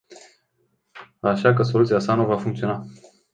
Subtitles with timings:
[1.19, 2.85] Așa că soluția sa nu va funcționa.